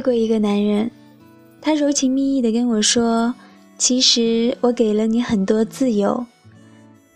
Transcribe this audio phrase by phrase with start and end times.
[0.00, 0.90] 爱过一个男人，
[1.60, 3.34] 他柔情蜜意的跟我说
[3.76, 6.24] ：“其实我给了你很多自由。”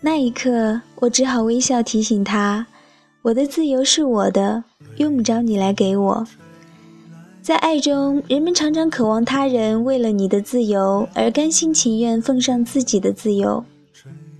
[0.01, 2.67] 那一刻，我只好微笑提醒他
[3.25, 4.63] ：“我的自由是我的，
[4.97, 6.27] 用不着你来给我。”
[7.41, 13.65] 在爱中，人们常常渴望他人为了你的自由而甘心情愿奉上自己的自由。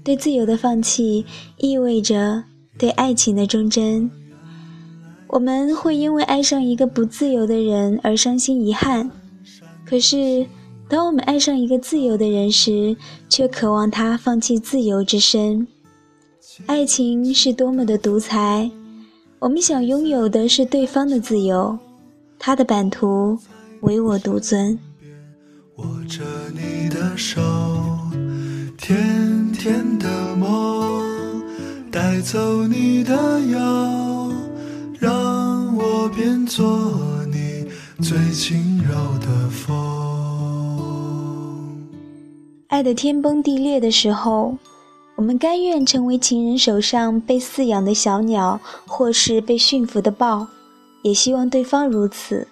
[0.03, 1.25] 对自由的放弃，
[1.57, 2.43] 意味着
[2.77, 4.07] 对爱情的忠贞。
[5.35, 9.11] 我们会因为爱上一个不自由的人而伤心遗憾，
[9.85, 10.47] 可是
[10.87, 12.95] 当我们爱上一个自由的人时，
[13.27, 15.67] 却渴望他放弃自由之身。
[16.67, 18.71] 爱情是多么的独裁，
[19.39, 21.77] 我们想拥有的是对方的自由。
[22.39, 23.37] 他的版图
[23.81, 24.79] 唯我独尊。
[25.75, 27.41] 握着你的手，
[28.77, 31.43] 甜甜的梦，
[31.91, 33.59] 带走你的忧，
[36.45, 37.65] 做你
[38.03, 39.73] 最轻柔的风。
[42.67, 44.55] 爱得天崩地裂的时候，
[45.15, 50.47] 我们甘愿成为情人手上被饲养的小鸟，或是被驯服的豹。
[51.01, 52.47] 也希望对方如此。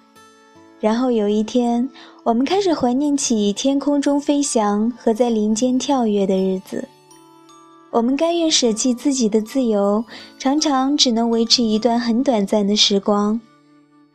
[0.79, 1.89] 然后有一天，
[2.23, 6.87] 我们开始怀念起天空中飞翔和在林间跳跃的日子。
[7.89, 10.03] 我们甘愿舍弃自己的自由，
[10.37, 13.39] 常常只能维持一段很短暂的时光。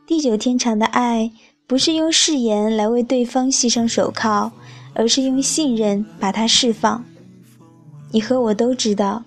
[0.09, 1.31] 地久天长的爱，
[1.67, 4.51] 不是用誓言来为对方系上手铐，
[4.95, 7.05] 而是用信任把它释放。
[8.11, 9.23] 你和我都知道，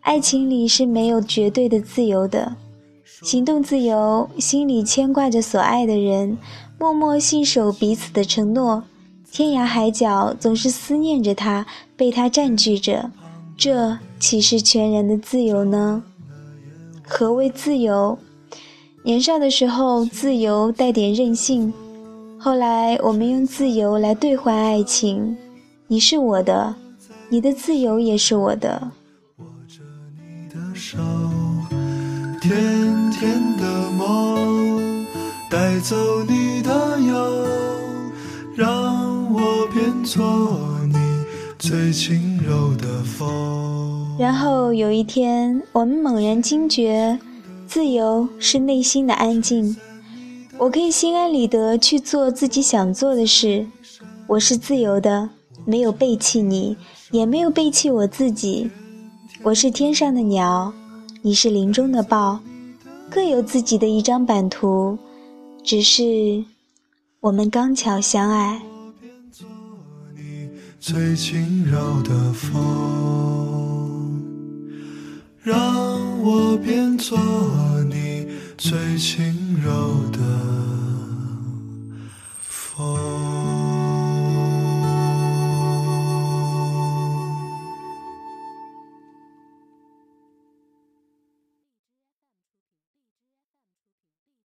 [0.00, 2.56] 爱情里是没有绝对的自由的。
[3.04, 6.38] 行动自由，心里牵挂着所爱的人，
[6.78, 8.84] 默默信守彼此的承诺，
[9.30, 13.10] 天涯海角总是思念着他，被他占据着，
[13.54, 16.02] 这岂是全然的自由呢？
[17.02, 18.18] 何谓自由？
[19.04, 21.72] 年少的时候，自由带点任性，
[22.38, 25.36] 后来我们用自由来兑换爱情，
[25.88, 26.72] 你是我的，
[27.28, 28.92] 你的自由也是我的。
[29.38, 29.80] 握着
[30.16, 30.98] 你的手。
[32.40, 32.52] 甜
[33.10, 35.04] 甜的梦，
[35.50, 35.96] 带走
[36.28, 37.46] 你的忧，
[38.54, 40.48] 让我变作
[40.86, 40.94] 你
[41.58, 44.16] 最轻柔的风。
[44.16, 47.18] 然后有一天，我们猛然惊觉，
[47.72, 49.74] 自由是内心的安静。
[50.58, 53.66] 我可以心安理得去做自己想做的事，
[54.26, 55.30] 我是自由的，
[55.64, 56.76] 没有背弃你，
[57.10, 58.70] 也没有背弃我自己。
[59.42, 60.70] 我是天上的鸟。
[61.22, 62.40] 你是林中的豹，
[63.08, 64.98] 各有自己的一张版图，
[65.64, 66.44] 只是
[67.20, 68.60] 我们刚巧相爱。
[70.78, 72.52] 最轻柔的风，
[75.40, 77.18] 让我变做
[77.90, 80.81] 你最轻柔的。